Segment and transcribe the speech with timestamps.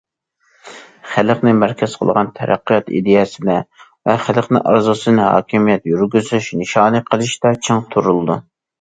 [1.09, 3.59] خەلقنى مەركەز قىلغان تەرەققىيات ئىدىيەسىدە
[4.11, 8.45] ۋە خەلقنىڭ ئارزۇسىنى ھاكىمىيەت يۈرگۈزۈش نىشانى قىلىشتا چىڭ تۇرۇلىدۇ.